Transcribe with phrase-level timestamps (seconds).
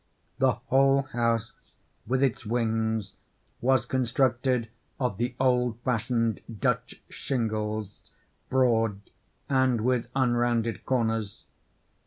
[0.39, 1.51] The whole house,
[2.07, 3.13] with its wings,
[3.61, 8.99] was constructed of the old fashioned Dutch shingles—broad,
[9.47, 11.45] and with unrounded corners.